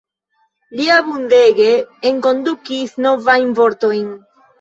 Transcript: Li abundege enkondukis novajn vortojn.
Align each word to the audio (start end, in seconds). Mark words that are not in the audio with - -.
Li 0.77 0.85
abundege 0.93 1.67
enkondukis 2.11 2.97
novajn 3.07 3.53
vortojn. 3.61 4.09